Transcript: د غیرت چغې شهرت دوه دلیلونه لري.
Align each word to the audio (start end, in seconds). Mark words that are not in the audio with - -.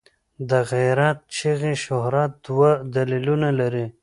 د 0.49 0.51
غیرت 0.71 1.17
چغې 1.37 1.73
شهرت 1.85 2.31
دوه 2.45 2.69
دلیلونه 2.95 3.49
لري. 3.59 3.85